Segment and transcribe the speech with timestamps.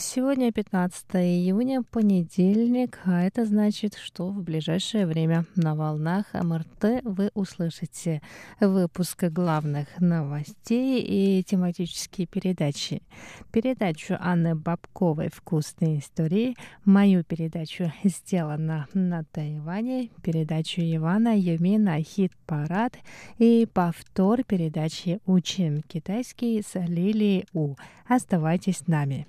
[0.00, 7.32] Сегодня 15 июня, понедельник, а это значит, что в ближайшее время на волнах МРТ вы
[7.34, 8.22] услышите
[8.60, 13.02] выпуск главных новостей и тематические передачи.
[13.50, 22.96] Передачу Анны Бабковой «Вкусные истории», мою передачу «Сделано на Тайване», передачу Ивана Юмина «Хит-парад»
[23.38, 27.74] и повтор передачи «Учим китайский» с Лилией У.
[28.06, 29.26] Оставайтесь с нами.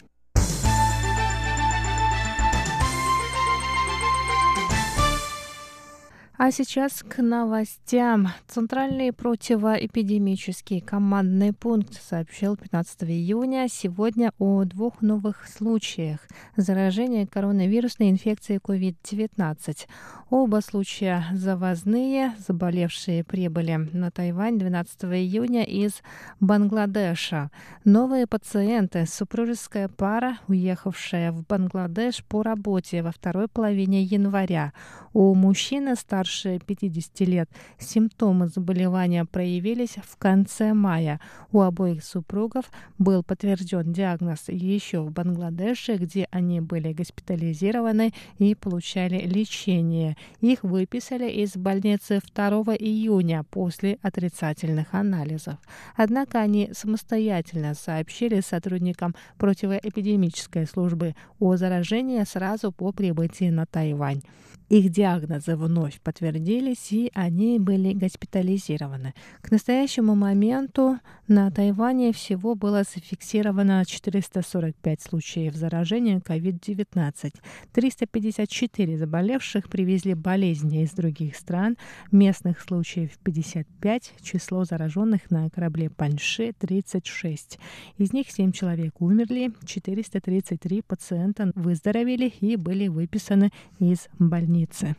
[6.42, 8.30] А сейчас к новостям.
[8.48, 16.22] Центральный противоэпидемический командный пункт сообщил 15 июня сегодня о двух новых случаях
[16.56, 19.88] заражения коронавирусной инфекцией COVID-19.
[20.30, 22.34] Оба случая завозные.
[22.48, 26.02] Заболевшие прибыли на Тайвань 12 июня из
[26.40, 27.52] Бангладеша.
[27.84, 34.72] Новые пациенты– супружеская пара, уехавшая в Бангладеш по работе во второй половине января.
[35.12, 37.50] У мужчины старше старше 50 лет.
[37.80, 41.20] Симптомы заболевания проявились в конце мая.
[41.52, 49.20] У обоих супругов был подтвержден диагноз еще в Бангладеше, где они были госпитализированы и получали
[49.26, 50.16] лечение.
[50.42, 55.56] Их выписали из больницы 2 июня после отрицательных анализов.
[55.96, 64.22] Однако они самостоятельно сообщили сотрудникам противоэпидемической службы о заражении сразу по прибытии на Тайвань.
[64.70, 69.16] Их диагнозы вновь подтвердились, и они были госпитализированы.
[69.42, 77.34] К настоящему моменту на Тайване всего было зафиксировано 445 случаев заражения COVID-19.
[77.74, 81.76] 354 заболевших привезли болезни из других стран.
[82.12, 87.58] Местных случаев 55, число зараженных на корабле Паньши 36.
[87.98, 93.50] Из них 7 человек умерли, 433 пациента выздоровели и были выписаны
[93.80, 94.96] из больницы границы.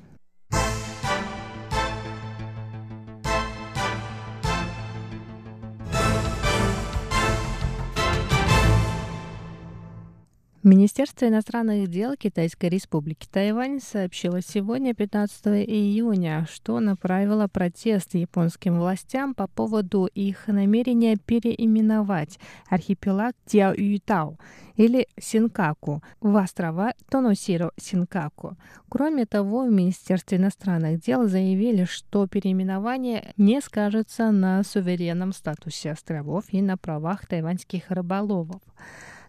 [10.63, 19.33] Министерство иностранных дел Китайской Республики Тайвань сообщило сегодня, 15 июня, что направило протест японским властям
[19.33, 22.39] по поводу их намерения переименовать
[22.69, 24.39] архипелаг Тяоюйтау
[24.77, 28.59] или Синкаку в острова Тоносиро-Синкаку.
[28.91, 36.45] Кроме того, в Министерстве иностранных дел заявили, что переименование не скажется на суверенном статусе островов
[36.51, 38.61] и на правах тайваньских рыболовов.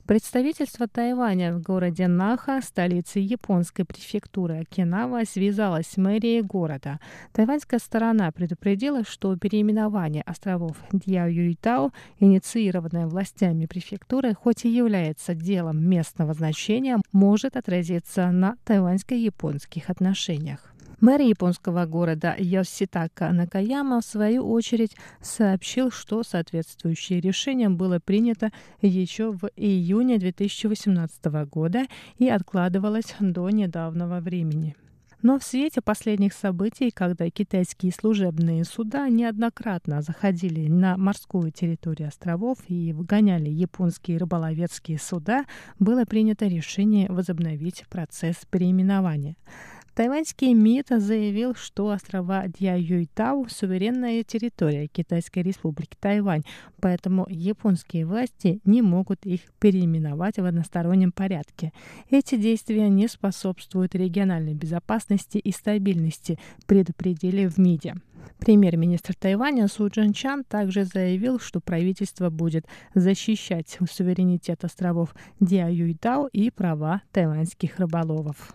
[0.06, 7.00] Представительство Тайваня в городе Наха, столице японской префектуры Окинава, связалось с мэрией города.
[7.34, 16.34] Тайваньская сторона предупредила, что переименование островов Дьяо-Юйтао, инициированное властями префектуры, хоть и является делом местного
[16.34, 20.71] значения, может отразиться на тайваньско-японских отношениях.
[21.00, 29.32] Мэр японского города Йоситака Накаяма в свою очередь сообщил, что соответствующее решение было принято еще
[29.32, 31.86] в июне 2018 года
[32.18, 34.76] и откладывалось до недавнего времени.
[35.22, 42.58] Но в свете последних событий, когда китайские служебные суда неоднократно заходили на морскую территорию островов
[42.68, 45.46] и вгоняли японские рыболовецкие суда,
[45.78, 49.36] было принято решение возобновить процесс переименования.
[49.94, 56.44] Тайваньский МИД заявил, что острова Дьяюйтау– суверенная территория Китайской республики Тайвань,
[56.80, 61.74] поэтому японские власти не могут их переименовать в одностороннем порядке.
[62.10, 67.96] Эти действия не способствуют региональной безопасности и стабильности, предупредили в МИДе.
[68.40, 72.66] Премьер-министр Тайваня Су Чан также заявил, что правительство будет
[72.96, 78.54] защищать суверенитет островов Диаюйтау и права тайваньских рыболовов.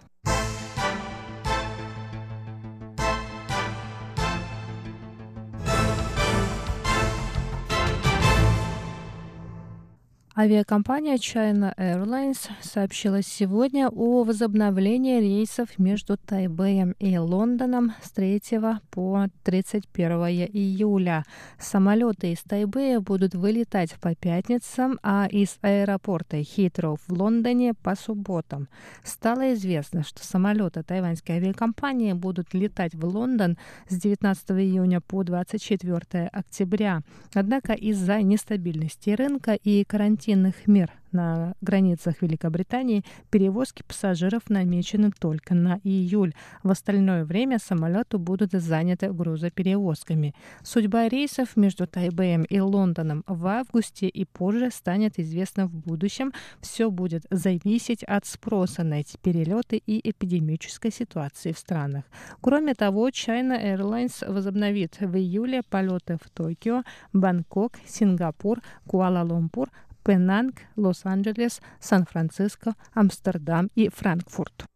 [10.39, 18.43] Авиакомпания China Airlines сообщила сегодня о возобновлении рейсов между Тайбэем и Лондоном с 3
[18.91, 20.11] по 31
[20.53, 21.25] июля.
[21.59, 28.69] Самолеты из Тайбэя будут вылетать по пятницам, а из аэропорта Хитроу в Лондоне по субботам.
[29.05, 33.57] Стало известно, что самолеты тайваньской авиакомпании будут летать в Лондон
[33.89, 37.01] с 19 июня по 24 октября.
[37.33, 45.55] Однако из-за нестабильности рынка и карантина карантинных мер на границах Великобритании перевозки пассажиров намечены только
[45.55, 46.35] на июль.
[46.63, 50.35] В остальное время самолеты будут заняты грузоперевозками.
[50.63, 56.33] Судьба рейсов между Тайбэем и Лондоном в августе и позже станет известна в будущем.
[56.61, 62.05] Все будет зависеть от спроса на эти перелеты и эпидемической ситуации в странах.
[62.41, 66.83] Кроме того, China Airlines возобновит в июле полеты в Токио,
[67.13, 69.71] Бангкок, Сингапур, Куала-Лумпур,
[70.07, 74.67] Пенанг, Лос-Анджелес, Сан-Франциско, Амстердам и Франкфурт.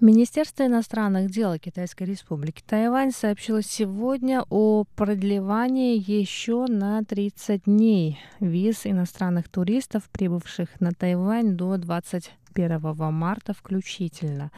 [0.00, 8.82] Министерство иностранных дел Китайской Республики Тайвань сообщило сегодня о продлевании еще на 30 дней виз
[8.84, 14.50] иностранных туристов, прибывших на Тайвань до 20 1 марта включительно.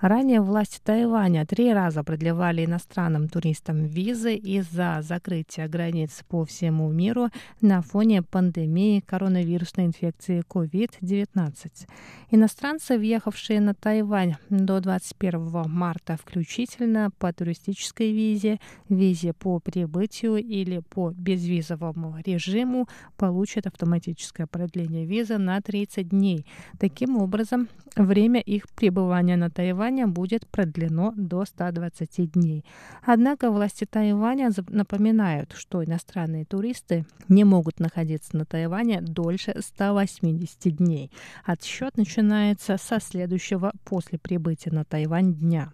[0.00, 7.28] Ранее власти Тайваня три раза продлевали иностранным туристам визы из-за закрытия границ по всему миру
[7.60, 11.88] на фоне пандемии коронавирусной инфекции COVID-19.
[12.30, 20.80] Иностранцы, въехавшие на Тайвань до 21 марта включительно по туристической визе, визе по прибытию или
[20.80, 22.86] по безвизовому режиму,
[23.16, 26.46] получат автоматическое продление визы на 30 дней.
[26.78, 32.64] Таким образом, образом, время их пребывания на Тайване будет продлено до 120 дней.
[33.04, 41.10] Однако власти Тайваня напоминают, что иностранные туристы не могут находиться на Тайване дольше 180 дней.
[41.44, 45.72] Отсчет начинается со следующего после прибытия на Тайвань дня.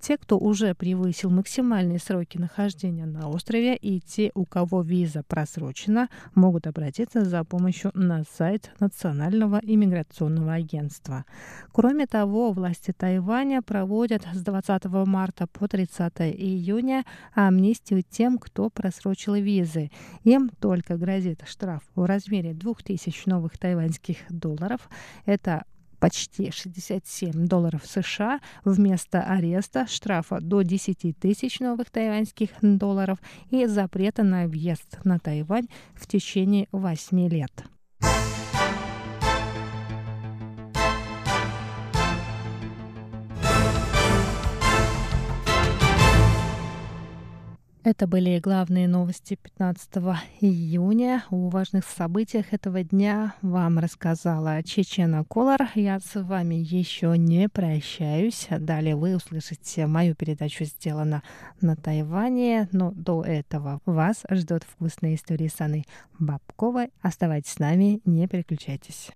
[0.00, 6.08] Те, кто уже превысил максимальные сроки нахождения на острове, и те, у кого виза просрочена,
[6.34, 11.24] могут обратиться за помощью на сайт Национального иммиграционного агентства.
[11.72, 17.04] Кроме того, власти Тайваня проводят с 20 марта по 30 июня
[17.34, 19.90] амнистию тем, кто просрочил визы.
[20.24, 24.88] Им только грозит штраф в размере 2000 новых тайваньских долларов.
[25.24, 25.64] Это
[26.02, 33.18] почти 67 долларов США вместо ареста, штрафа до 10 тысяч новых тайваньских долларов
[33.50, 37.71] и запрета на въезд на Тайвань в течение 8 лет.
[47.92, 49.96] Это были главные новости 15
[50.40, 51.24] июня.
[51.28, 55.60] О важных событиях этого дня вам рассказала Чечена Колор.
[55.74, 58.46] Я с вами еще не прощаюсь.
[58.48, 61.22] Далее вы услышите мою передачу «Сделано
[61.60, 62.66] на Тайване».
[62.72, 65.86] Но до этого вас ждут вкусные истории с Анной
[66.18, 66.92] Бабковой.
[67.02, 69.10] Оставайтесь с нами, не переключайтесь.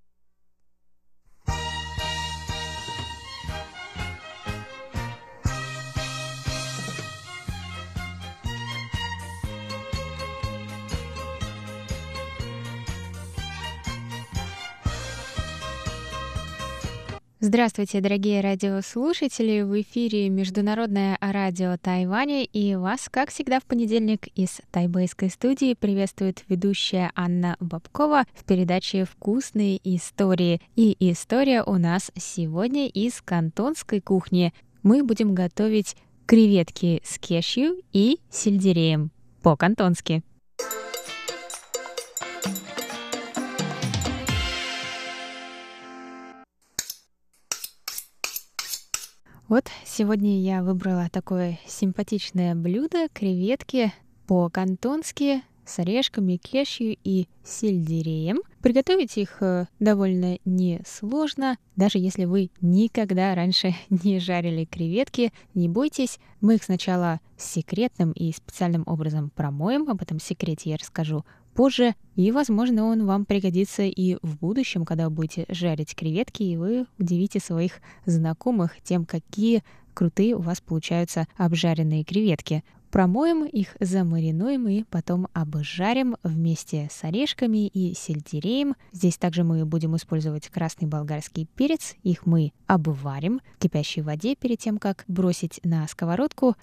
[17.38, 19.60] Здравствуйте, дорогие радиослушатели!
[19.60, 26.44] В эфире Международное радио Тайваня, и вас, как всегда, в понедельник из тайбэйской студии приветствует
[26.48, 30.62] ведущая Анна Бабкова в передаче «Вкусные истории».
[30.76, 34.54] И история у нас сегодня из кантонской кухни.
[34.82, 35.94] Мы будем готовить
[36.25, 39.11] креветки с кешью и сельдереем
[39.42, 40.22] по-кантонски.
[49.48, 53.92] Вот сегодня я выбрала такое симпатичное блюдо— креветки
[54.26, 58.38] по-кантонски с орешками, кешью и сельдереем.
[58.60, 65.32] Приготовить их э, довольно несложно, даже если вы никогда раньше не жарили креветки.
[65.54, 71.24] Не бойтесь, мы их сначала секретным и специальным образом промоем, об этом секрете я расскажу
[71.56, 76.86] позже, и, возможно, он вам пригодится и в будущем, когда будете жарить креветки, и вы
[76.98, 82.62] удивите своих знакомых тем, какие крутые у вас получаются обжаренные креветки.
[82.90, 88.75] промоем, их замаринуем и потом обжарим вместе с орешками и сельдереем.
[88.92, 91.94] Здесь также мы будем использовать красный болгарский перец.
[92.02, 96.54] Их мы обварим в кипящей воде перед тем, как бросить на сковородку.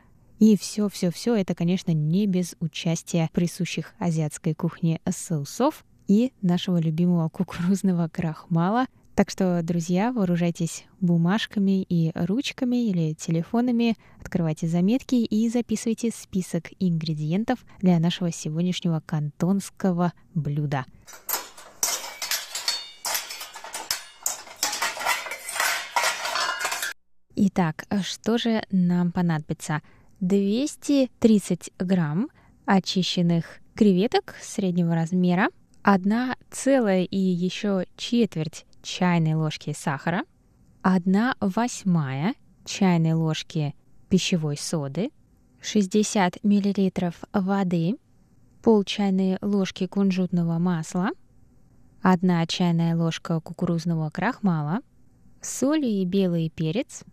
[0.44, 8.10] И все-все-все это, конечно, не без участия присущих азиатской кухне соусов и нашего любимого кукурузного
[8.10, 16.72] крахмала– так что, друзья, вооружайтесь бумажками и ручками или телефонами, открывайте заметки и записывайте список
[16.80, 20.86] ингредиентов для нашего сегодняшнего кантонского блюда.
[27.36, 29.82] Итак, что же нам понадобится?
[30.20, 32.30] 230 грамм
[32.66, 35.50] очищенных креветок среднего размера,
[35.82, 40.24] одна целая и еще четверть чайной ложки сахара,
[40.82, 43.76] 1 восьмая чайной ложки
[44.10, 45.10] пищевой соды,
[45.62, 47.98] 60 мл воды,
[48.62, 51.10] пол чайной ложки кунжутного масла,
[52.02, 54.82] 1 чайная ложка кукурузного крахмала,
[55.42, 57.04] соль и белый перец,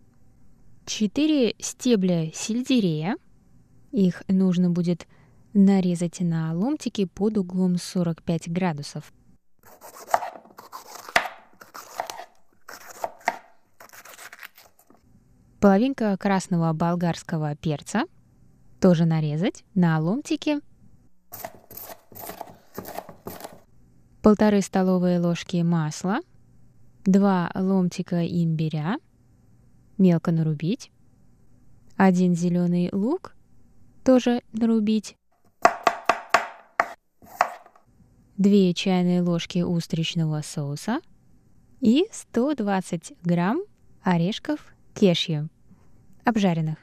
[0.91, 3.15] 4 стебля сельдерея,
[3.91, 5.07] их нужно будет
[5.53, 9.13] нарезать на ломтики под углом 45 градусов.
[15.61, 18.03] Половинка красного болгарского перца
[18.81, 20.59] тоже нарезать на ломтики.
[24.21, 26.19] Полторы столовые ложки масла.
[27.05, 28.97] Два ломтика имбиря.
[30.01, 30.89] Мелко нарубить.
[31.95, 33.35] Один зеленый лук
[34.03, 35.15] тоже нарубить.
[38.35, 41.01] Две чайные ложки устричного соуса
[41.81, 43.61] и 120 грамм
[44.01, 45.49] орешков кешью.
[46.25, 46.79] Обжаренных.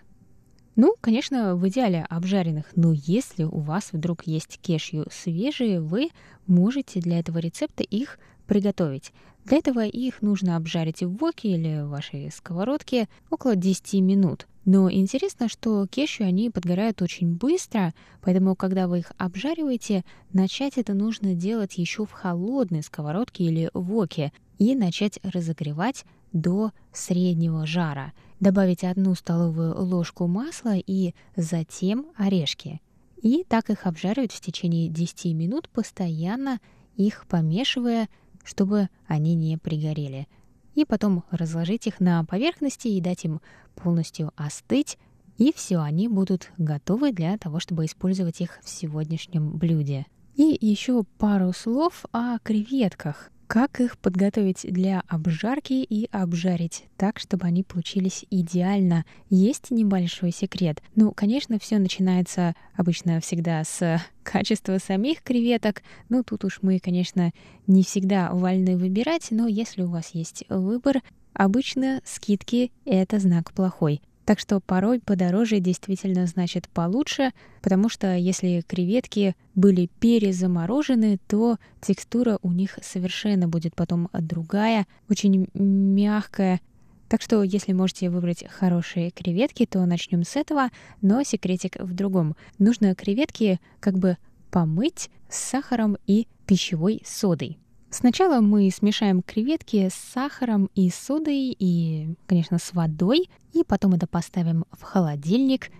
[0.76, 6.10] Ну, конечно, в идеале обжаренных, но если у вас вдруг есть кешью свежие, вы
[6.46, 8.16] можете для этого рецепта их
[8.48, 9.12] приготовить.
[9.44, 14.48] Для этого их нужно обжарить в воке или в вашей сковородке около 10 минут.
[14.64, 20.92] Но интересно, что кешью они подгорают очень быстро, поэтому, когда вы их обжариваете, начать это
[20.92, 28.12] нужно делать еще в холодной сковородке или воке и начать разогревать до среднего жара.
[28.40, 32.80] Добавить одну столовую ложку масла и затем орешки.
[33.22, 36.60] И так их обжаривать в течение 10 минут, постоянно
[36.96, 38.08] их помешивая,
[38.48, 40.26] чтобы они не пригорели.
[40.74, 43.40] И потом разложить их на поверхности и дать им
[43.74, 44.98] полностью остыть.
[45.36, 50.06] И все, они будут готовы для того, чтобы использовать их в сегодняшнем блюде.
[50.34, 53.30] И еще пару слов о креветках.
[53.48, 59.06] Как их подготовить для обжарки и обжарить так, чтобы они получились идеально?
[59.30, 60.82] Есть небольшой секрет.
[60.96, 65.82] Ну, конечно, все начинается обычно всегда с качества самих креветок.
[66.10, 67.32] Ну, тут уж мы, конечно,
[67.66, 71.00] не всегда вольны выбирать, но если у вас есть выбор,
[71.32, 74.02] обычно скидки— это знак плохой.
[74.28, 77.32] Так что порой подороже действительно значит получше,
[77.62, 85.48] потому что если креветки были перезаморожены, то текстура у них совершенно будет потом другая, очень
[85.54, 86.60] мягкая.
[87.08, 90.68] Так что, если можете выбрать хорошие креветки, то начнем с этого,
[91.00, 92.36] но секретик в другом.
[92.58, 94.18] Нужно креветки как бы
[94.50, 97.56] помыть с сахаром и пищевой содой.
[97.90, 104.06] Сначала мы смешаем креветки с сахаром и содой, и, конечно, с водой, и потом это
[104.06, 105.70] поставим в холодильник,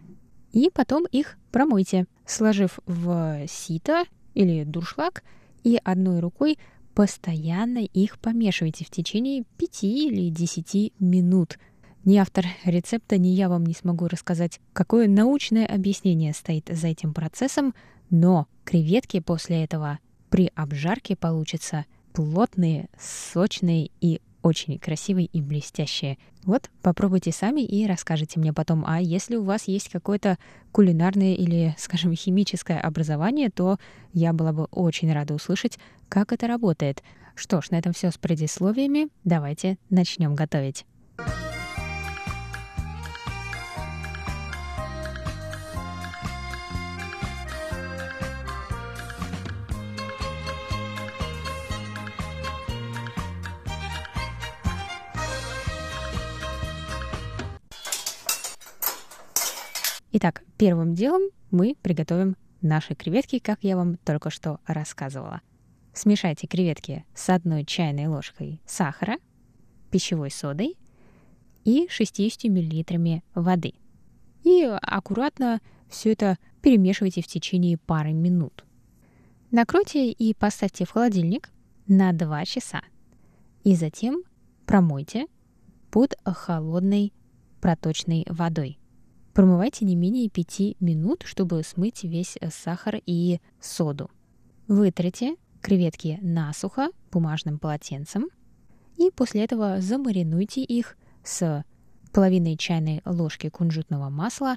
[0.52, 5.22] и потом их промойте, сложив в сито или дуршлаг,
[5.64, 6.58] и одной рукой
[6.94, 11.58] постоянно их помешивайте в течение 5 или 10 минут.
[12.06, 17.12] Ни автор рецепта, ни я вам не смогу рассказать, какое научное объяснение стоит за этим
[17.12, 17.74] процессом,
[18.08, 19.98] но креветки после этого
[20.30, 21.84] при обжарке получатся–
[22.18, 26.18] плотные, сочные и очень красивые и блестящие.
[26.42, 28.82] Вот, попробуйте сами и расскажите мне потом.
[28.84, 30.36] А если у вас есть какое-то
[30.72, 33.78] кулинарное или, скажем, химическое образование, то
[34.12, 37.04] я была бы очень рада услышать, как это работает.
[37.36, 39.10] Что ж, на этом все с предисловиями.
[39.22, 40.86] Давайте начнем готовить.
[60.20, 61.22] Итак, первым делом
[61.52, 65.42] мы приготовим наши креветки, как я вам только что рассказывала.
[65.92, 69.18] Смешайте креветки с одной чайной ложкой сахара,
[69.92, 70.76] пищевой содой
[71.64, 73.74] и 60 мл воды.
[74.42, 78.64] И аккуратно все это перемешивайте в течение пары минут.
[79.52, 81.48] Накройте и поставьте в холодильник
[81.86, 82.82] на 2 часа.
[83.62, 84.24] И затем
[84.66, 85.28] промойте
[85.92, 87.12] под холодной
[87.60, 88.80] проточной водой.
[89.38, 94.10] Промывайте не менее 5 минут, чтобы смыть весь сахар и соду.
[94.66, 98.30] Вытрите креветки насухо бумажным полотенцем
[98.96, 101.64] и после этого замаринуйте их с
[102.12, 104.56] половиной чайной ложки кунжутного масла,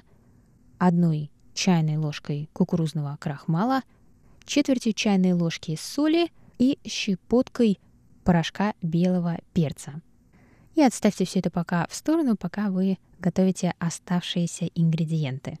[0.78, 3.82] одной чайной ложкой кукурузного крахмала,
[4.46, 7.78] четвертью чайной ложки соли и щепоткой
[8.24, 10.02] порошка белого перца.
[10.74, 15.58] И отставьте все это пока в сторону, пока вы готовите оставшиеся ингредиенты.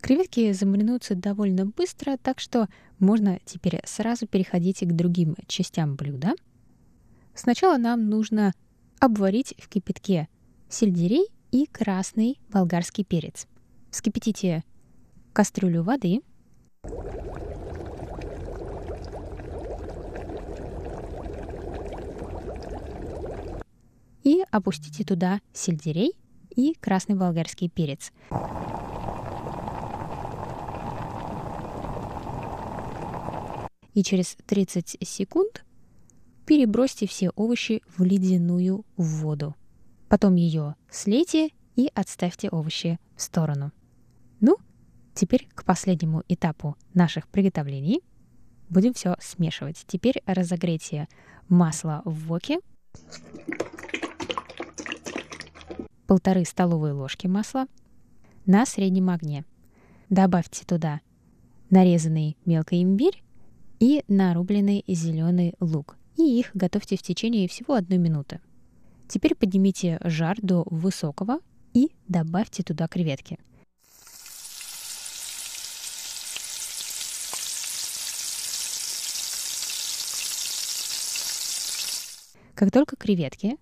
[0.00, 6.34] Креветки замаринуются довольно быстро, так что можно теперь сразу переходить к другим частям блюда.
[7.34, 8.52] Сначала нам нужно
[9.00, 10.28] обварить в кипятке
[10.68, 13.46] сельдерей и красный болгарский перец.
[13.90, 14.64] Вскипятите
[15.32, 16.20] кастрюлю воды.
[24.28, 26.12] И опустите туда сельдерей
[26.54, 28.12] и красный болгарский перец.
[33.94, 35.64] И через 30 секунд
[36.44, 39.56] перебросьте все овощи в ледяную воду.
[40.10, 43.72] Потом ее слейте и отставьте овощи в сторону.
[44.40, 44.58] Ну,
[45.14, 48.02] теперь к последнему этапу наших приготовлений.
[48.68, 49.84] Будем все смешивать.
[49.86, 51.08] Теперь разогрейте
[51.48, 52.58] масло в воке.
[56.08, 57.66] Полторы столовые ложки масла
[58.46, 59.44] на среднем огне.
[60.08, 61.02] Добавьте туда
[61.68, 63.22] нарезанный мелко имбирь
[63.78, 65.98] и нарубленный зеленый лук.
[66.16, 68.40] И их готовьте в течение всего одной минуты.
[69.06, 71.40] Теперь поднимите жар до высокого
[71.74, 73.38] и добавьте туда креветки.
[82.54, 83.58] Как только креветки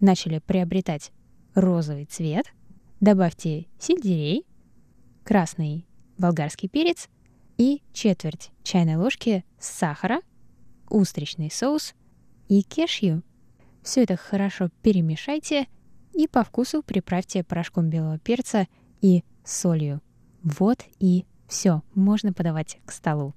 [0.00, 1.12] начали приобретать
[1.56, 2.46] розовый цвет,
[3.00, 4.46] добавьте сельдерей,
[5.24, 5.84] красный
[6.16, 7.08] болгарский перец
[7.58, 10.20] и четверть чайной ложки сахара,
[10.88, 11.96] устричный соус
[12.46, 13.24] и кешью–
[13.86, 15.68] все это хорошо перемешайте
[16.12, 18.66] и по вкусу приправьте порошком белого перца
[19.00, 20.02] и солью.
[20.42, 23.32] Вот и все, можно подавать к столу.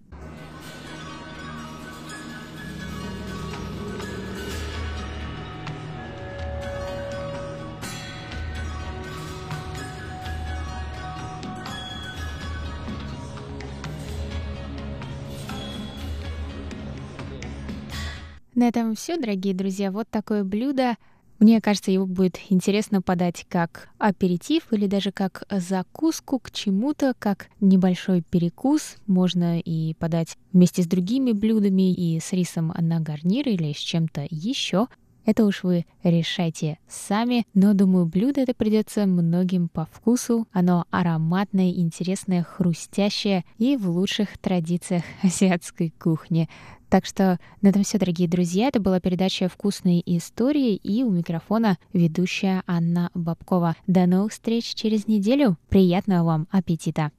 [18.59, 19.89] На этом все, дорогие друзья.
[19.89, 20.97] Вот такое блюдо.
[21.39, 27.47] Мне кажется, его будет интересно подать как аперитив или даже как закуску к чему-то, как
[27.61, 28.97] небольшой перекус.
[29.07, 34.27] Можно и подать вместе с другими блюдами и с рисом на гарнир или с чем-то
[34.29, 34.87] еще.
[35.25, 40.47] Это уж вы решайте сами, но думаю, блюдо это придется многим по вкусу.
[40.51, 46.49] Оно ароматное, интересное, хрустящее и в лучших традициях азиатской кухни.
[46.89, 48.67] Так что на этом все, дорогие друзья.
[48.67, 53.75] Это была передача «Вкусные истории» и у микрофона ведущая Анна Бабкова.
[53.85, 55.57] До новых встреч через неделю.
[55.69, 57.11] Приятного вам аппетита!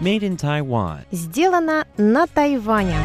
[0.00, 1.00] Made in Taiwan.
[1.10, 2.96] Сделано на Тайване.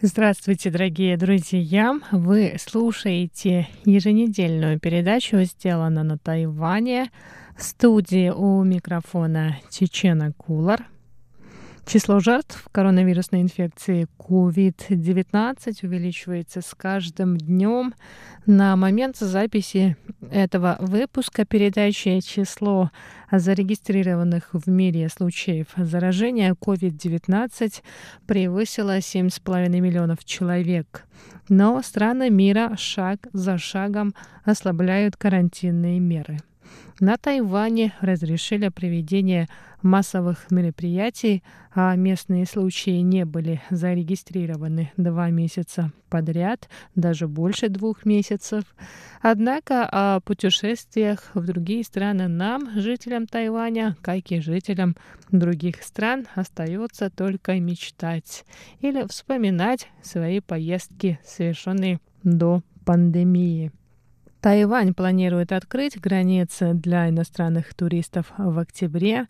[0.00, 1.96] Здравствуйте, дорогие друзья!
[2.10, 7.12] Вы слушаете еженедельную передачу «Сделано на Тайване».
[7.56, 10.84] В студии у микрофона Чечена Кулар–
[11.86, 17.94] Число жертв коронавирусной инфекции COVID-19 увеличивается с каждым днем.
[18.46, 19.96] На момент записи
[20.30, 22.90] этого выпуска передачи число
[23.30, 27.82] зарегистрированных в мире случаев заражения COVID-19
[28.26, 31.04] превысило 7,5 миллионов человек.
[31.50, 36.38] Но страны мира шаг за шагом ослабляют карантинные меры.
[37.00, 39.48] На Тайване разрешили проведение
[39.82, 41.42] массовых мероприятий,
[41.74, 48.62] а местные случаи не были зарегистрированы два месяца подряд, даже больше двух месяцев.
[49.20, 54.94] Однако о путешествиях в другие страны нам, жителям Тайваня, как и жителям
[55.32, 58.44] других стран, остается только мечтать
[58.80, 63.72] или вспоминать свои поездки, совершенные до пандемии.
[64.44, 69.26] Тайвань планирует открыть границы для иностранных туристов в октябре,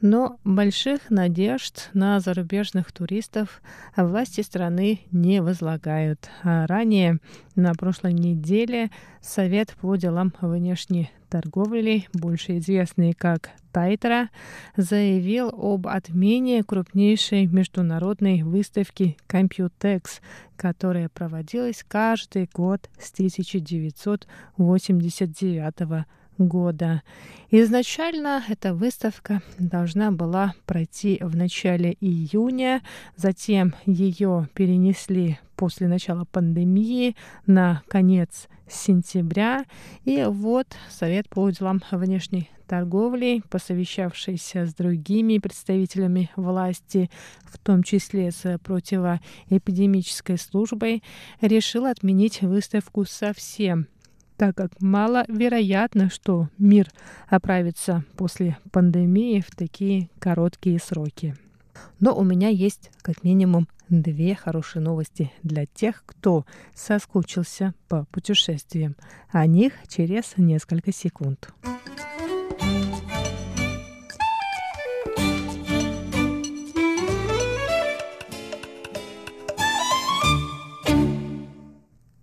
[0.00, 3.60] но больших надежд на зарубежных туристов
[3.96, 6.30] власти страны не возлагают.
[6.44, 7.18] А ранее,
[7.56, 14.28] на прошлой неделе, Совет по делам внешней торговли, больше известный как Тайтера,
[14.76, 20.20] заявил об отмене крупнейшей международной выставки Computex,
[20.56, 26.04] которая проводилась каждый год с 1989 года.
[27.50, 32.82] Изначально эта выставка должна была пройти в начале июня,
[33.16, 37.14] затем ее перенесли после начала пандемии
[37.46, 39.64] на конец сентября.
[40.04, 47.10] И вот Совет по делам внешней торговли, посовещавшийся с другими представителями власти,
[47.44, 51.02] в том числе с противоэпидемической службой,
[51.42, 53.88] решил отменить выставку совсем
[54.42, 56.90] так как маловероятно, что мир
[57.28, 61.36] оправится после пандемии в такие короткие сроки.
[62.00, 68.96] Но у меня есть как минимум две хорошие новости для тех, кто соскучился по путешествиям.
[69.30, 71.48] О них через несколько секунд.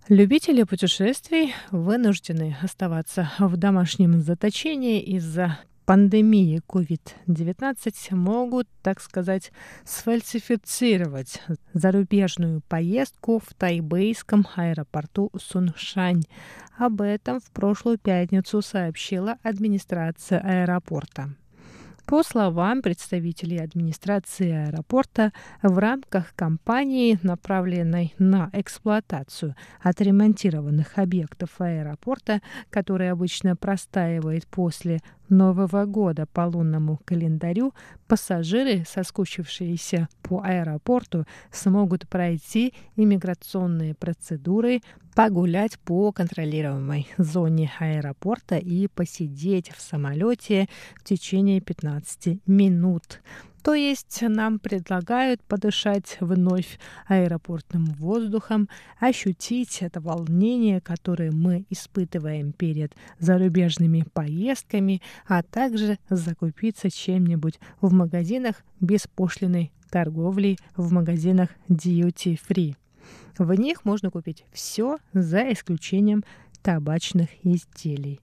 [0.10, 9.52] Любители путешествий вынуждены оставаться в домашнем заточении из-за пандемии COVID-19 могут, так сказать,
[9.86, 11.44] сфальсифицировать
[11.76, 16.24] зарубежную поездку в тайбейском аэропорту Суншань.
[16.76, 21.36] Об этом в прошлую пятницу сообщила администрация аэропорта.
[22.10, 32.42] По словам представителей администрации аэропорта, в рамках кампании, направленной на эксплуатацию отремонтированных объектов аэропорта,
[32.72, 37.74] который обычно простаивает после Нового года по лунному календарю
[38.08, 44.82] пассажиры, соскучившиеся по аэропорту, смогут пройти иммиграционные процедуры,
[45.16, 53.22] погулять по контролируемой зоне аэропорта и посидеть в самолете в течение 15 минут.
[53.64, 58.70] То есть нам предлагают подышать вновь аэропортным воздухом,
[59.00, 68.56] ощутить это волнение, которое мы испытываем перед зарубежными поездками, а также закупиться чем-нибудь в магазинах
[68.80, 72.76] беспошлиной торговли, в магазинах duty free.
[73.38, 76.24] В них можно купить все за исключением
[76.62, 78.20] табачных изделий.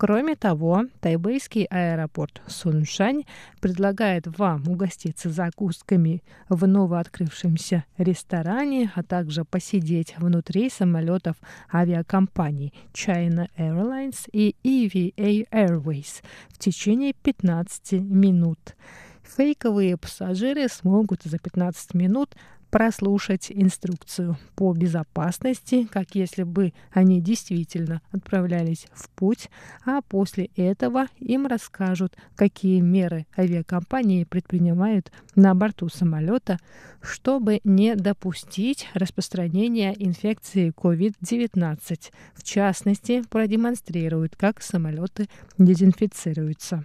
[0.00, 3.24] Кроме того, тайбэйский аэропорт Суншань
[3.60, 11.36] предлагает вам угоститься закусками в новооткрывшемся ресторане, а также посидеть внутри самолетов
[11.70, 18.74] авиакомпаний China Airlines и EVA Airways в течение 15 минут.
[19.22, 22.34] Фейковые пассажиры смогут за 15 минут
[22.70, 29.50] прослушать инструкцию по безопасности, как если бы они действительно отправлялись в путь,
[29.84, 36.58] а после этого им расскажут, какие меры авиакомпании предпринимают на борту самолета,
[37.02, 42.12] чтобы не допустить распространения инфекции COVID-19.
[42.34, 45.28] В частности, продемонстрируют, как самолеты
[45.58, 46.84] дезинфицируются.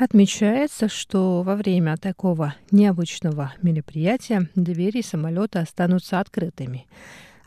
[0.00, 6.86] Отмечается, что во время такого необычного мероприятия двери самолета останутся открытыми.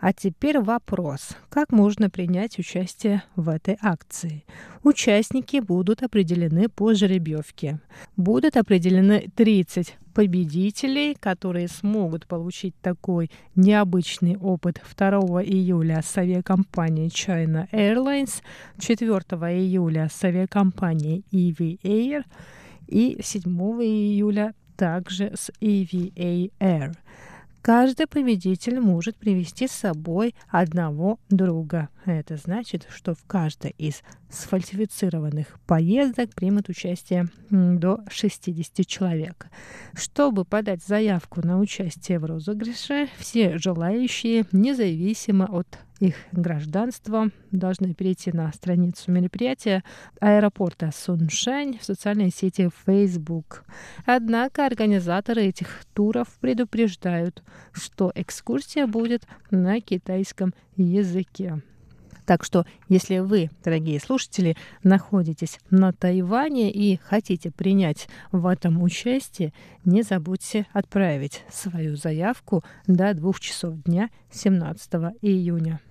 [0.06, 4.44] А теперь вопрос, как можно принять участие в этой акции?
[4.84, 7.80] Участники будут определены по жеребьевке.
[8.18, 15.10] Будут определены 30 победителей, которые смогут получить такой необычный опыт 2
[15.46, 18.42] июля с авиакомпанией China Airlines,
[18.80, 19.08] 4
[19.58, 22.26] июля с авиакомпанией EVA Air
[22.90, 23.42] и 7
[23.82, 26.94] июля также с EVA Air.
[27.64, 31.88] Каждый победитель может привести с собой одного друга.
[32.04, 39.48] Это значит, что в каждой из сфальсифицированных поездок примут участие до 60 человек.
[39.94, 48.32] Чтобы подать заявку на участие в розыгрыше, все желающие, независимо от их гражданства, должны перейти
[48.32, 49.84] на страницу мероприятия
[50.20, 53.64] аэропорта Суншань в социальной сети Facebook.
[54.06, 61.62] Однако организаторы этих туров предупреждают, что экскурсия будет на китайском языке.
[62.26, 69.54] Так что, если вы, дорогие слушатели, находитесь на Тайване и хотите принять в этом участие,
[69.84, 75.82] не забудьте отправить свою заявку до двух часов дня 17 июня.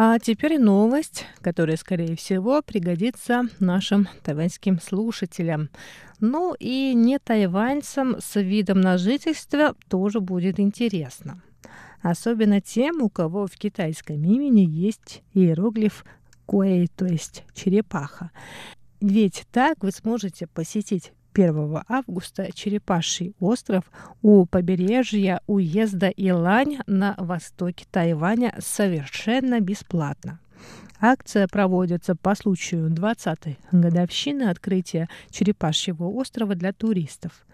[0.00, 5.70] А теперь новость которая, скорее всего, пригодится нашим тайваньским слушателям.
[6.20, 11.40] Ну и не тайваньцам с видом на жительство тоже будет интересно.
[12.02, 16.04] Особенно тем, у кого в китайском имени есть иероглиф
[16.44, 18.30] куэй, то есть черепаха.
[19.00, 23.84] Ведь так вы сможете посетить 1 августа Черепаший остров
[24.20, 30.40] у побережья уезда Илань на востоке Тайваня совершенно бесплатно.
[31.00, 37.46] Акция проводится по случаю 20-й годовщины открытия Черепашьего острова для туристов.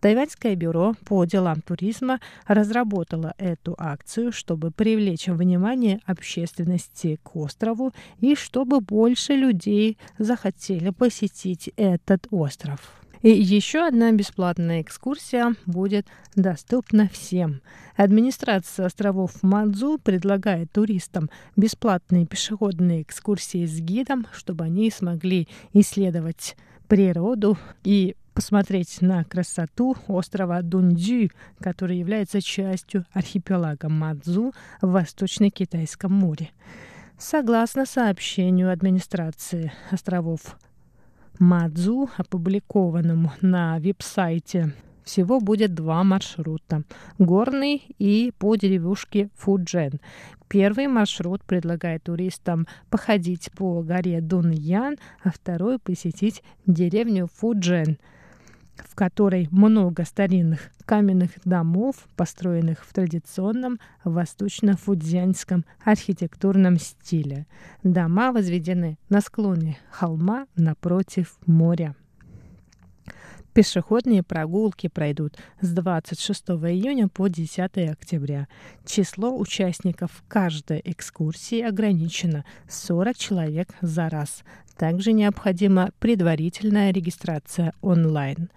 [0.00, 8.34] Тайваньское бюро по делам туризма разработало эту акцию, чтобы привлечь внимание общественности к острову и
[8.34, 12.99] чтобы больше людей захотели посетить этот остров.
[13.22, 16.06] И еще одна бесплатная экскурсия будет
[16.36, 17.60] доступна всем.
[17.94, 26.56] Администрация островов Мадзу предлагает туристам бесплатные пешеходные экскурсии с гидом, чтобы они смогли исследовать
[26.88, 31.28] природу и посмотреть на красоту острова Дунджи,
[31.60, 36.52] который является частью архипелага Мадзу в Восточно-Китайском море.
[37.18, 40.56] Согласно сообщению администрации островов
[41.40, 44.74] Мадзу, опубликованному на веб-сайте,
[45.04, 46.82] всего будет два маршрута–
[47.18, 50.00] горный и по деревушке Фуджен.
[50.48, 57.96] Первый маршрут предлагает туристам походить по горе Дуньян, а второй– посетить деревню Фуджен–
[58.88, 67.46] в которой много старинных каменных домов, построенных в традиционном восточно-фудзянском архитектурном стиле.
[67.82, 71.94] Дома возведены на склоне холма напротив моря.
[73.52, 77.58] Пешеходные прогулки пройдут с 26 июня по 10
[77.90, 78.46] октября.
[78.86, 84.44] Число участников каждой экскурсии ограничено 40 человек за раз.
[84.76, 88.50] Также необходима предварительная регистрация онлайн.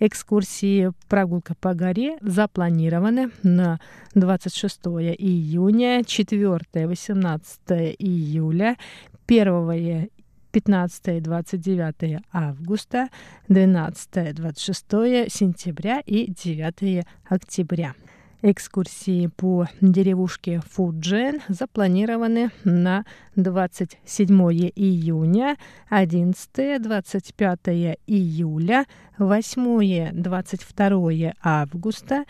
[0.00, 3.78] Экскурсии «Прогулка по горе» запланированы на
[4.14, 4.80] 26
[5.16, 8.76] июня, 4-18 июля,
[9.26, 10.10] 1
[10.52, 13.08] 15-29 августа,
[13.48, 17.94] 12-26 сентября и 9 октября.
[18.42, 23.04] Экскурсии по деревушке Фуджен запланированы на
[23.36, 24.34] 27
[24.74, 25.58] июня,
[25.90, 28.86] 11-25 июля,
[29.18, 32.24] 8-22 августа,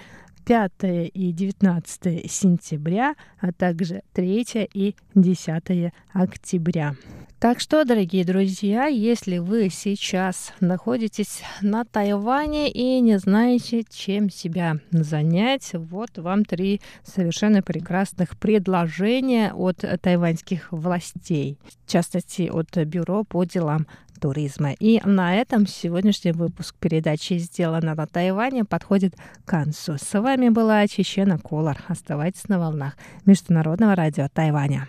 [0.50, 0.72] 5
[1.14, 6.96] и 19 сентября, а также 3 и 10 октября.
[7.38, 14.78] Так что, дорогие друзья, если вы сейчас находитесь на Тайване и не знаете, чем себя
[14.90, 23.44] занять, вот вам три совершенно прекрасных предложения от тайваньских властей, в частности от Бюро по
[23.44, 23.86] делам
[24.20, 24.72] туризма.
[24.72, 29.96] И на этом сегодняшний выпуск передачи «Сделано на Тайване» подходит к концу.
[29.98, 31.78] С вами была Чечена Колор.
[31.88, 34.88] Оставайтесь на волнах Международного радио Тайваня.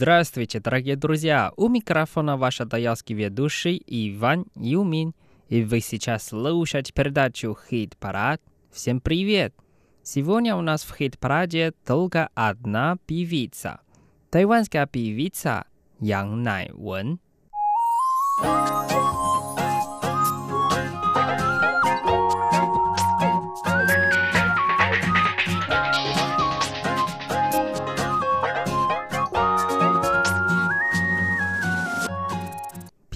[0.00, 1.52] Здравствуйте, дорогие друзья!
[1.58, 5.12] У микрофона ваш таялский ведущий Иван Юмин.
[5.50, 8.40] И вы сейчас слушаете передачу «Хит-парад».
[8.72, 9.54] Всем привет!
[10.02, 13.82] Сегодня у нас в хит-параде только одна певица.
[14.30, 15.66] Тайванская певица
[15.98, 17.20] Ян Най Вэн.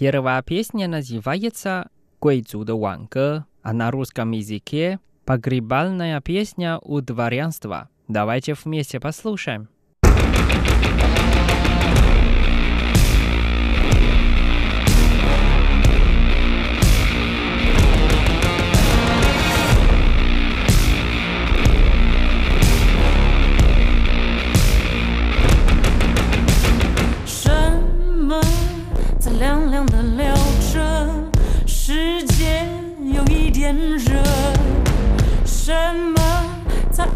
[0.04, 1.88] Первая песня называется
[2.20, 7.88] «Гуэйцу de Ванге», а на русском языке «Погребальная песня у дворянства».
[8.06, 9.70] Давайте вместе послушаем.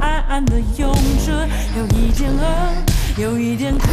[0.01, 0.93] 暗暗的涌
[1.25, 3.87] 着，有一点饿，有一点渴，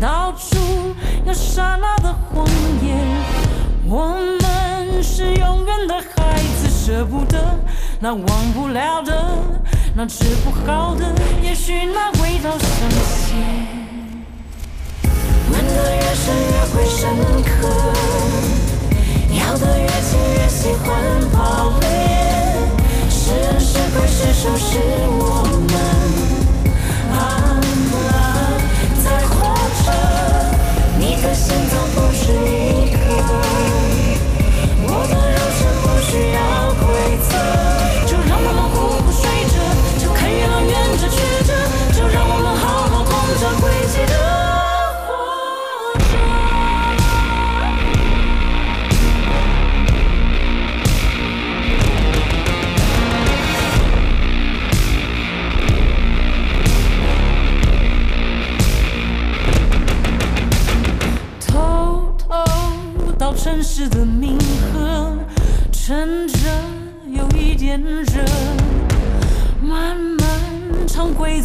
[0.00, 0.94] 到处
[1.26, 2.46] 有刹那的谎
[2.82, 2.96] 言。
[3.88, 4.08] 我
[4.40, 7.38] 们是永远的孩子，舍不得
[8.00, 9.38] 那忘不了的，
[9.94, 11.04] 那治不好的，
[11.42, 13.36] 也许那味道香鲜。
[15.52, 16.34] 吻得越深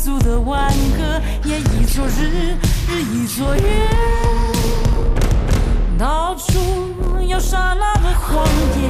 [0.02, 3.88] 长贵族的挽歌，也一座日，日一座月，
[5.98, 6.60] 到处
[7.22, 8.44] 有刹那的谎
[8.82, 8.90] 言。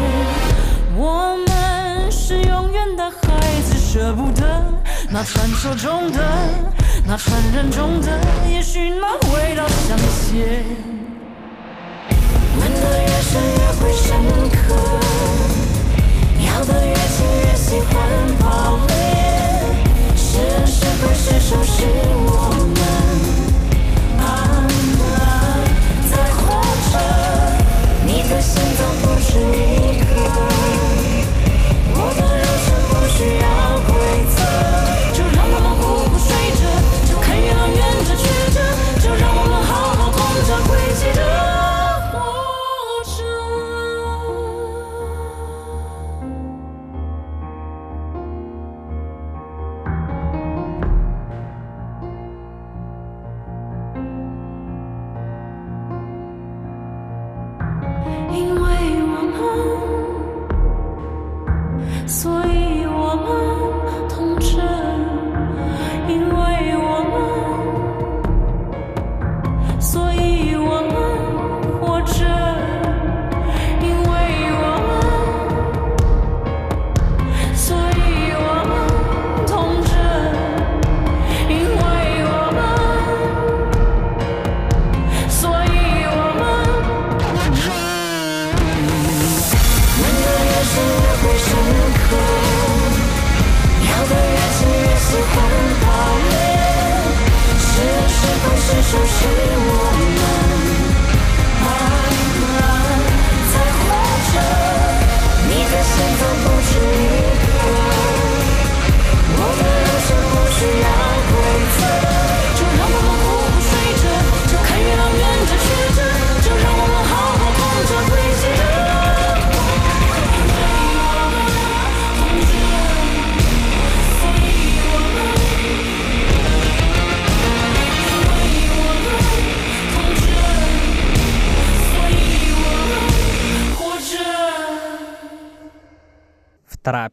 [0.96, 4.64] 我们是永远的孩子，舍不得
[5.10, 6.22] 那传说中的，
[7.06, 8.18] 那传人中的，
[8.50, 10.64] 也许那味道香些。
[12.58, 14.10] 吻得越深越会深
[14.50, 14.76] 刻，
[16.46, 17.92] 要得越紧越喜欢
[18.40, 19.21] 爆裂。
[20.52, 21.04] 是人是鬼
[21.64, 21.76] 是
[22.26, 22.28] 我
[22.76, 22.80] 们
[24.20, 25.16] 啊啊，
[26.12, 26.40] 在活
[26.92, 26.94] 着。
[28.06, 30.06] 你的心脏不是一颗，
[31.96, 33.44] 我的肉身不需要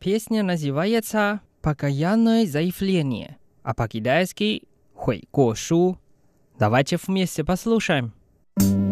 [0.08, 4.62] песня называется «Покаянное заявление», а по-китайски
[4.94, 5.98] «Хуй Кошу».
[6.58, 8.14] Давайте вместе послушаем.
[8.56, 8.87] 任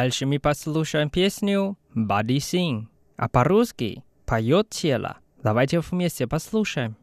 [0.00, 2.86] Дальше мы послушаем песню «Body Sing»,
[3.18, 5.18] а по-русски «Поет тело».
[5.42, 6.96] Давайте вместе послушаем.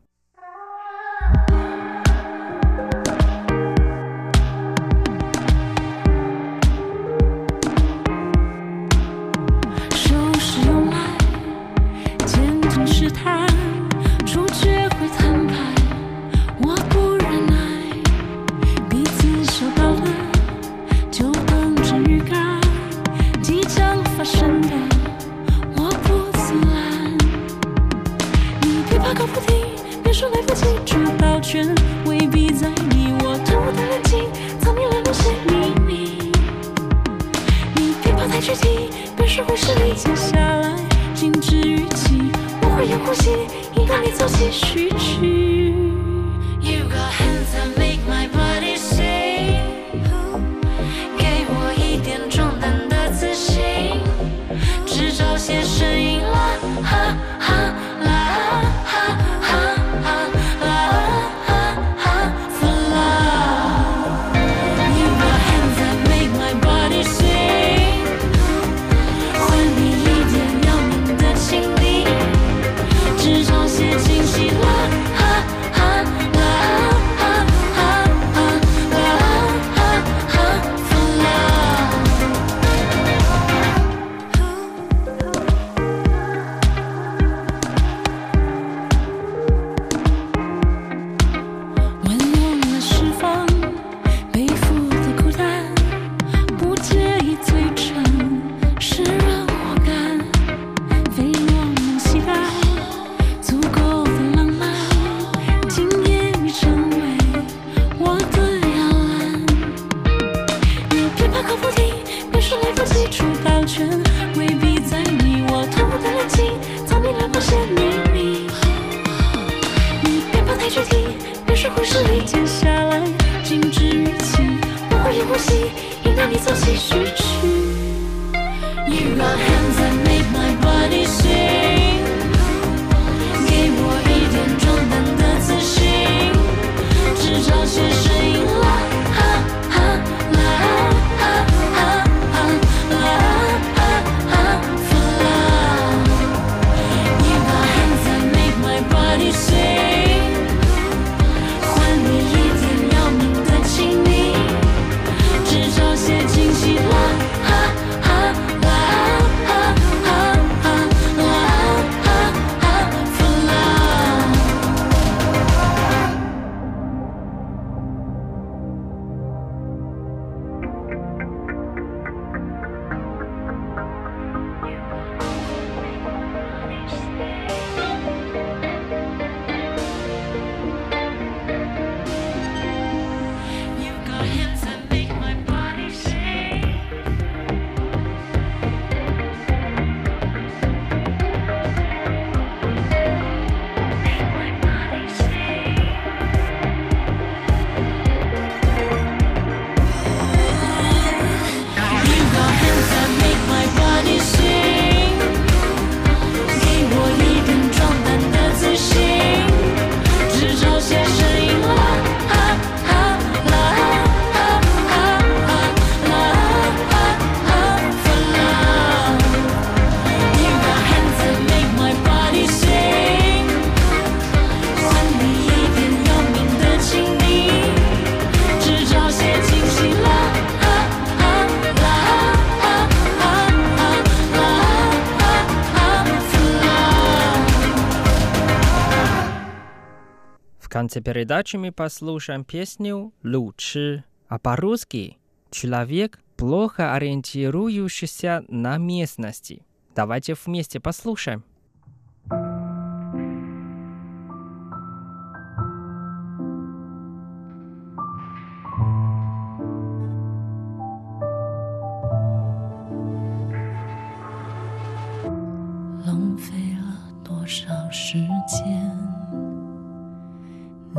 [241.07, 245.17] Передачи мы послушаем песню «Лучше», а по-русски
[245.51, 249.65] «Человек, плохо ориентирующийся на местности».
[249.95, 251.45] Давайте вместе послушаем.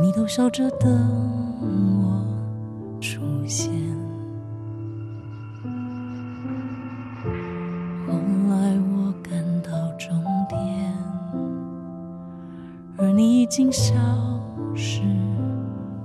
[0.01, 0.89] 你都笑着等
[2.01, 3.69] 我出现。
[8.07, 8.13] 后
[8.49, 10.57] 来我感到终点
[12.97, 13.93] 而你已经消
[14.73, 15.01] 失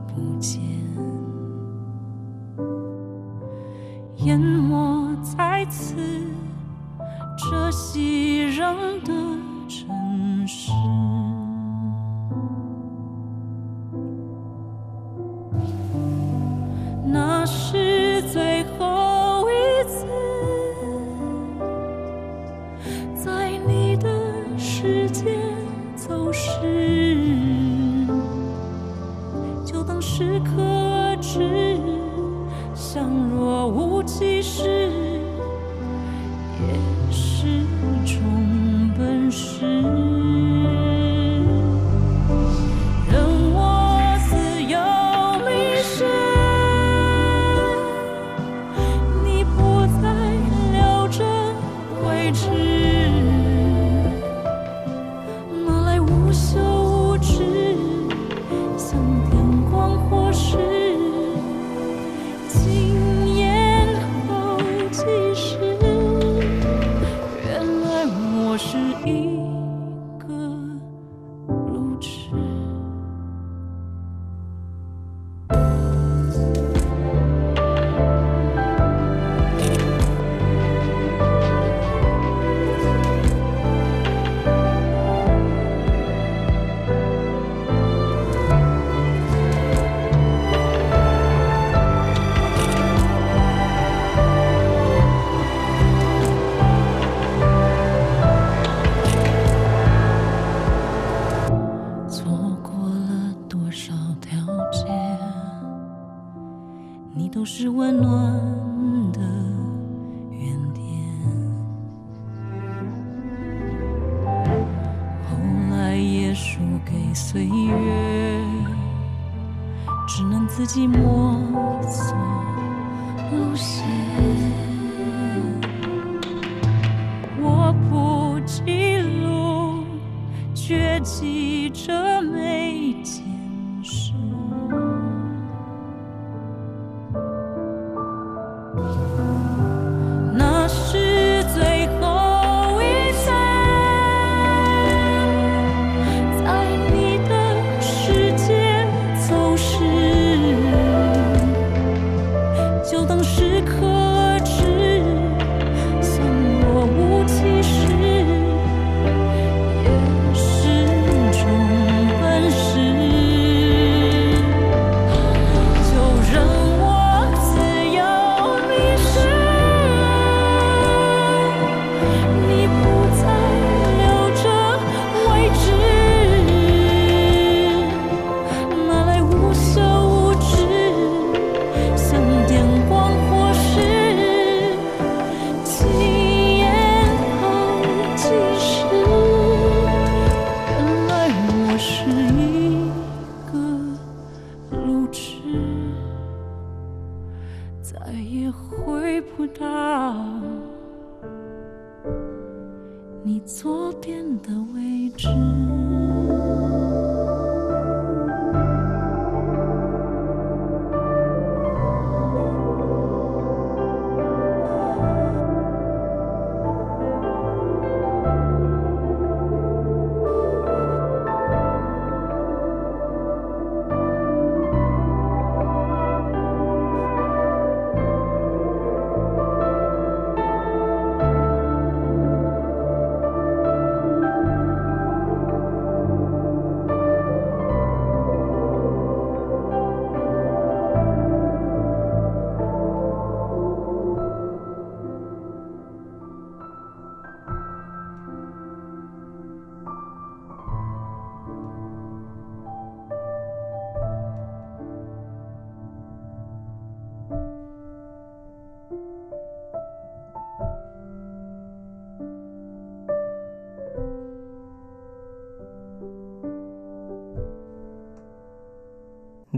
[0.08, 0.60] 不见。
[4.24, 5.94] 淹没在此
[7.38, 8.74] 这熙攘
[9.04, 9.12] 的
[9.68, 11.13] 城市。
[23.24, 24.06] 在你的
[24.58, 25.24] 世界
[25.96, 28.06] 走失，
[29.64, 31.78] 就当是克制，
[32.74, 34.90] 想若无其事。
[36.60, 36.74] 也
[37.10, 37.46] 是
[38.04, 38.20] 种
[38.98, 40.13] 本事。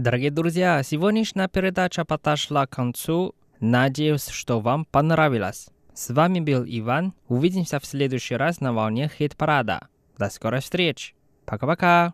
[0.07, 3.35] Дорогие друзья, сегодняшняя передача подошла к концу.
[3.59, 5.67] Надеюсь, что вам понравилось.
[5.93, 7.13] С вами был Иван.
[7.27, 9.89] Увидимся в следующий раз на волне хит-парада.
[10.17, 11.13] До скорой встречи.
[11.45, 12.13] Пока-пока.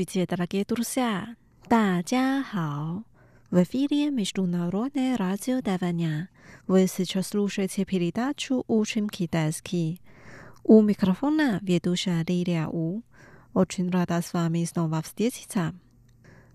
[0.00, 1.36] Здравствуйте, дорогие друзья!
[1.68, 3.04] 大家好!
[3.50, 6.30] В эфире Международное радио Тайваня.
[6.66, 10.00] Вы сейчас слушаете передачу «Учим китайский».
[10.64, 13.02] У микрофона ведущая Лилия У.
[13.52, 15.74] Очень рада с вами снова встретиться.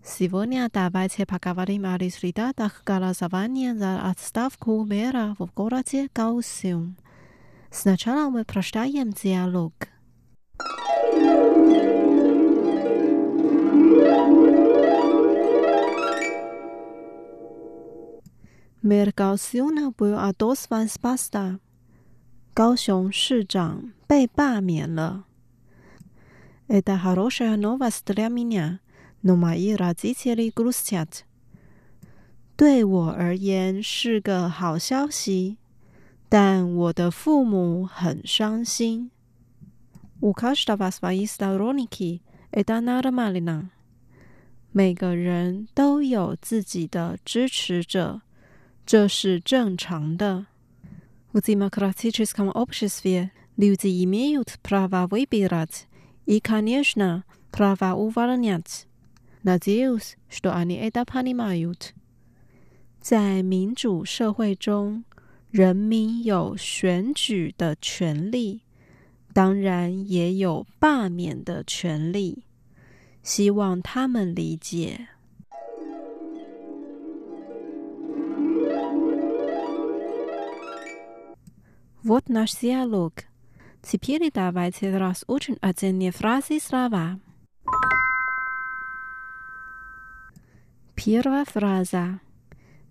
[0.03, 6.97] Сегодня давайте поговорим о результатах голосования за отставку мэра в городе Гаосюн.
[7.69, 9.73] Сначала мы прочитаем диалог.
[18.85, 21.59] Мэр Гаосюна был отозван с поста.
[22.53, 25.25] 高雄市长被罢免了。
[26.67, 28.79] Это хорошая новость для меня,
[29.21, 31.23] но мои родители грустят.
[32.55, 35.57] 对我而言是个好消息，
[36.29, 39.11] 但我的父母很伤心。
[40.19, 43.69] У каждого свои сторонники, это нормально.
[44.71, 48.21] 每个人都有自己的支持者，
[48.85, 50.47] 这是正常的。
[51.33, 55.87] В демократическом обществе люди имеют право выбирать
[56.25, 58.85] и, конечно, право увольнять.
[59.43, 61.93] Надеюсь, что они это понимают.
[62.99, 65.03] 在民主社会中，
[65.49, 68.61] 人民有选举的权利，
[69.33, 72.43] 当然也有罢免的权利。
[73.23, 75.07] 希望他们理解。
[82.05, 83.13] Вот наш диалог.
[83.81, 87.19] Теперь давайте разучим отдельные фразы и слова.
[90.95, 92.19] Первая фраза.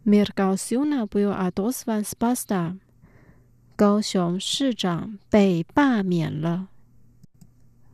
[0.04, 2.76] Мэр Гаосюна был отозван с поста.
[3.76, 6.68] 高雄市长被罢免了。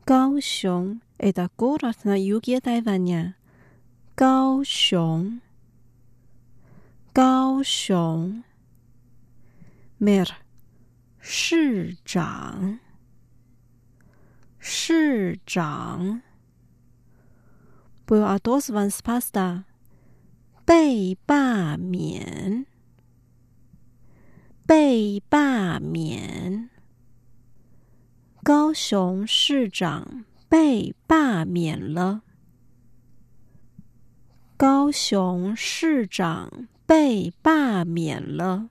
[0.05, 3.35] 高雄 это город на юге Тайваня.
[4.17, 5.41] 高雄，
[7.13, 8.43] 高雄，
[9.99, 10.29] мэр
[11.24, 12.80] 市长
[14.58, 16.24] 市长。
[18.06, 19.66] 不用啊多斯万斯帕斯达。
[20.66, 22.66] 被罢免。
[24.66, 26.72] 被罢免。
[28.44, 32.24] 高雄市长被罢免了。
[34.58, 38.71] 高雄市长被罢免了。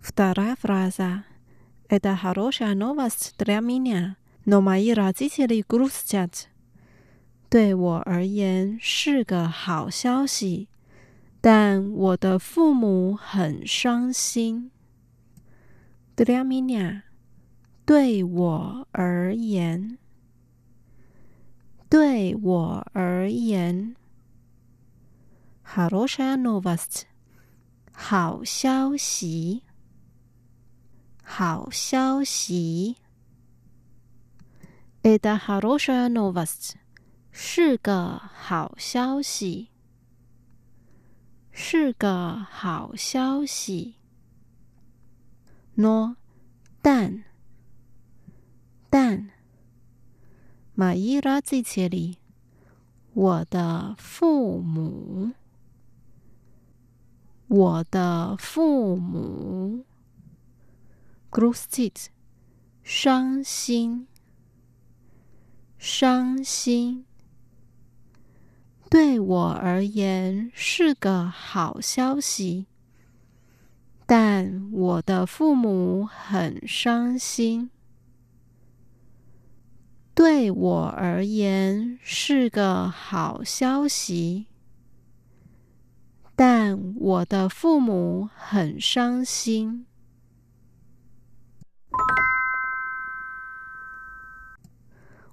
[0.00, 1.24] Вторая фраза.
[1.88, 6.46] Это хорошая новость для меня, но мои родители грустят.
[7.48, 10.68] 对我而言是个好消息，
[11.40, 14.70] 但我的父母很伤心。
[16.16, 17.02] Для меня，
[17.84, 19.98] 对我而言。
[21.88, 23.94] 对我而言，
[25.62, 27.04] хорошая новость，
[27.92, 29.62] 好消息，
[31.30, 32.96] 好消息。
[35.02, 36.74] Это хорошая новость，
[37.30, 39.68] 是个好消息，
[41.52, 43.94] 是个好消息。
[45.74, 46.16] no，
[46.82, 47.24] 但，
[48.90, 49.30] 但。
[50.74, 52.18] 马伊拉在这里，
[53.14, 55.32] 我的父母，
[57.48, 59.84] 我的父母
[61.33, 62.09] G r u s t i t
[62.83, 64.05] 伤心，
[65.77, 67.05] 伤心。
[68.89, 72.65] 对我而言是个好消息，
[74.05, 77.71] 但我的父母很伤心。
[80.13, 84.47] 对我而言是个好消息，
[86.35, 89.85] 但我的父母很伤心。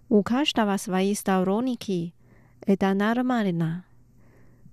[0.10, 2.14] У каждого свои сторонники,
[2.62, 3.84] это нормально.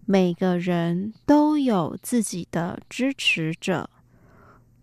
[0.07, 3.89] 每个人都有自己的支持者，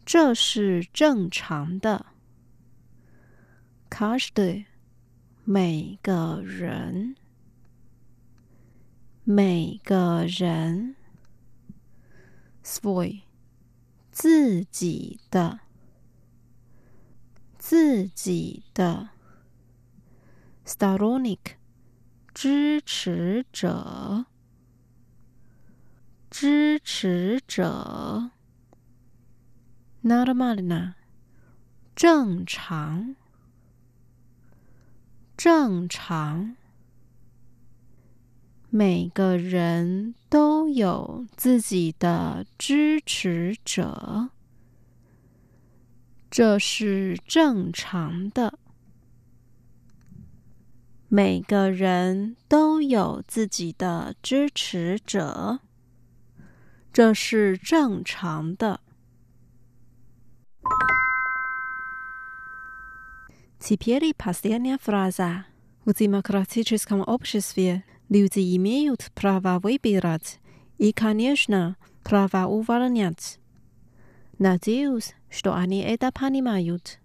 [0.06, 2.06] 这是正常的。
[3.90, 4.66] Каждый
[5.44, 7.16] 每个人，
[9.24, 10.96] 每个人，
[12.64, 13.22] свой
[14.12, 15.60] 自己的，
[17.58, 19.10] 自己的
[20.65, 21.57] staronic，
[22.33, 24.27] 支持者，
[26.31, 28.31] 支持者。
[30.03, 30.95] Normalna
[31.95, 33.15] 正常，
[35.37, 36.57] 正常。
[38.71, 44.31] 每个人都有自己的支持者，
[46.31, 48.59] 这是正常的。
[51.12, 55.60] 每个人都有自己的支持者，
[56.92, 58.82] 这是正常的。
[63.60, 65.46] Теперь последняя фраза.
[65.86, 70.40] В демократическом обществе люди имеют право выбирать
[70.78, 73.40] и, конечно, право увольнять.
[74.38, 77.00] Надеюсь, что они это понимают.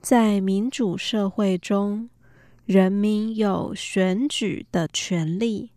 [0.00, 2.10] 在民主社会中。
[2.68, 5.70] 人民有选举的权利，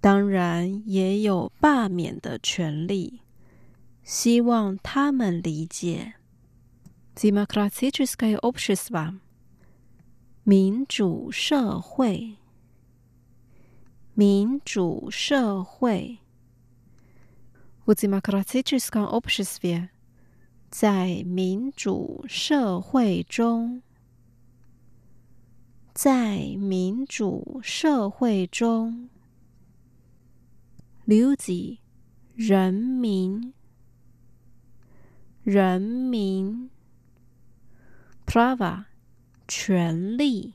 [0.00, 3.20] 当然也有罢免的权利。
[4.02, 6.14] 希望他们理解。
[7.14, 9.20] Демократическое общество，
[10.42, 12.36] 民主社会，
[14.14, 16.18] 民主社会。
[17.86, 19.90] В демократическом обществе，
[20.70, 23.82] 在民主社会中。
[26.01, 29.09] 在民主社会中，
[31.03, 31.81] 留级
[32.37, 33.53] 人民，
[35.43, 36.69] 人民
[38.25, 38.85] ，prava
[39.45, 40.53] 权利，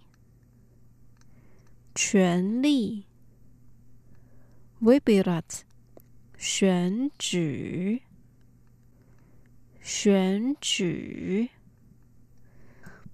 [1.95, 3.05] 权利
[4.81, 5.61] ，vibrat
[6.39, 8.01] 选举，
[9.83, 11.51] 选举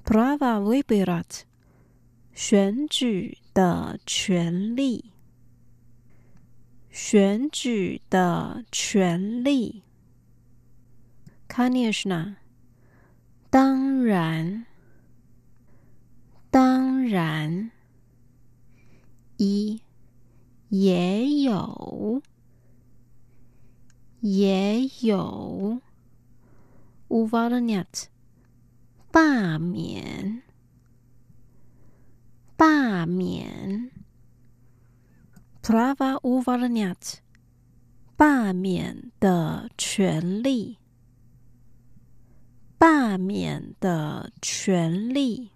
[0.04, 1.24] ，prava vibrat。
[1.24, 1.49] Pr
[2.42, 5.12] 选举的权利。
[6.90, 9.82] 选举的权利。
[11.50, 12.36] Kanyeshna
[13.50, 14.64] 当然。
[16.50, 17.72] 当然。
[19.36, 19.82] 一
[20.70, 22.22] 也有。
[24.20, 25.82] 也有。
[27.10, 28.04] Uvalunate
[29.12, 30.49] 罢免。
[32.60, 33.90] 罢免
[35.62, 37.14] ，prava uvalniat，
[38.18, 40.76] 罢免的权利，
[42.76, 45.52] 罢免的权利。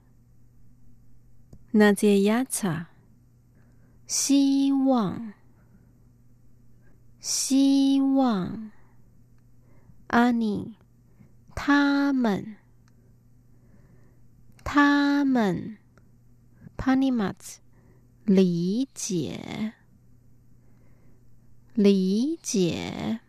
[1.75, 2.87] Nadzieja，
[4.07, 5.35] 希望，
[7.21, 8.71] 希望。
[10.09, 10.73] Ani，
[11.55, 12.57] 他们，
[14.65, 15.84] 他们。
[16.77, 17.57] Panimat，
[18.25, 19.73] 理解，
[21.75, 23.21] 理解。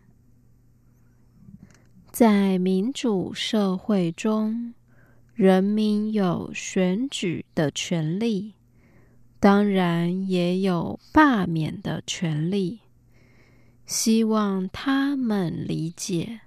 [2.11, 4.73] 在民主社会中，
[5.33, 8.53] 人民有选举的权利，
[9.39, 12.79] 当然也有罢免的权利。
[13.85, 16.39] 希望他们理解，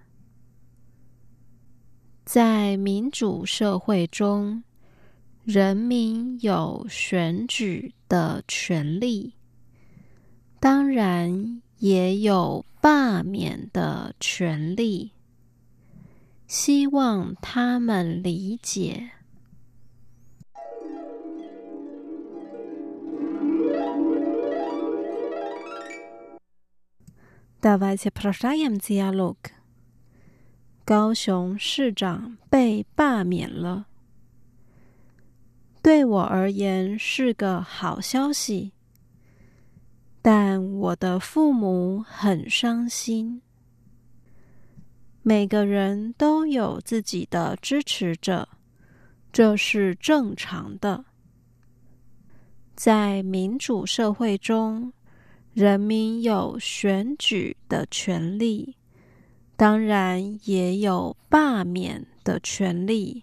[2.24, 4.64] 在民主社会中。
[5.47, 9.34] 人民有选举的权利，
[10.59, 15.11] 当然也有罢免的权利。
[16.47, 19.11] 希望他们理解。
[27.59, 29.36] Давайте прощаем диалог。
[30.86, 33.88] 高雄市长被罢免了。
[35.89, 38.72] 对我而言是个好消息，
[40.20, 43.41] 但我的父母很伤心。
[45.22, 48.51] 每个人都有自己的支持者，
[49.32, 51.07] 这是正常的。
[52.76, 54.93] 在民主社会中，
[55.55, 58.76] 人民有选举的权利，
[59.57, 63.22] 当然也有罢免的权利。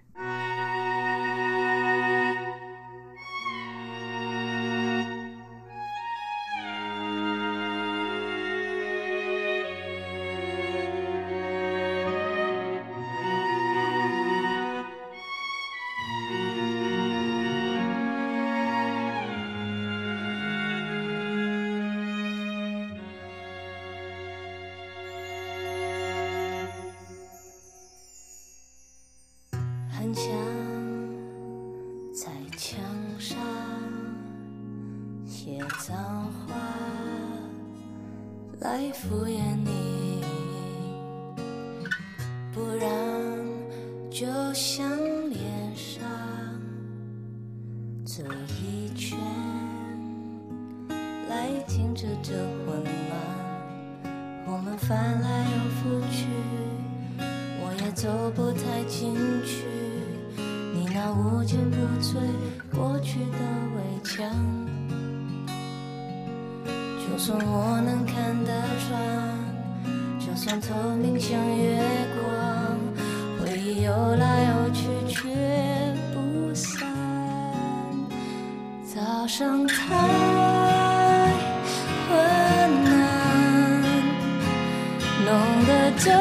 [86.03, 86.11] 怎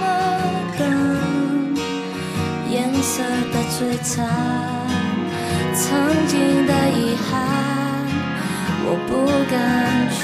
[0.00, 0.04] 么
[0.76, 0.82] 等
[2.68, 4.26] 颜色的璀璨
[5.72, 7.30] 曾经的遗憾
[8.84, 9.12] 我不
[9.48, 10.22] 敢去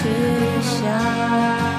[0.61, 1.78] 想。